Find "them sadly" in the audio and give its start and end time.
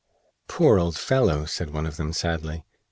1.97-2.63